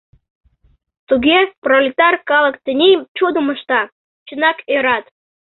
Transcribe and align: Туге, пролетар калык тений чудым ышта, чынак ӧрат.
Туге, 1.07 1.39
пролетар 1.63 2.15
калык 2.29 2.55
тений 2.65 2.95
чудым 3.17 3.47
ышта, 3.53 3.81
чынак 4.27 4.57
ӧрат. 4.75 5.05